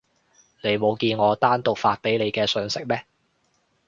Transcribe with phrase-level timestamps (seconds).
[0.63, 3.03] 你冇見我單獨發畀你嘅訊息咩？